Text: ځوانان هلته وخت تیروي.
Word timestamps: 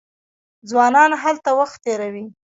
ځوانان 0.69 1.11
هلته 1.23 1.49
وخت 1.59 1.77
تیروي. 1.85 2.25